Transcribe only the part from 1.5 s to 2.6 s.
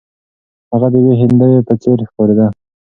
په څیر ښکاریده.